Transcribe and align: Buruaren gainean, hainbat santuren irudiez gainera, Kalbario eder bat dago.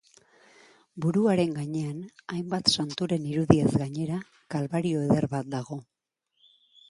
Buruaren 1.05 1.51
gainean, 1.57 1.99
hainbat 2.35 2.71
santuren 2.79 3.29
irudiez 3.33 3.67
gainera, 3.83 4.17
Kalbario 4.57 5.03
eder 5.11 5.29
bat 5.37 5.55
dago. 5.57 5.79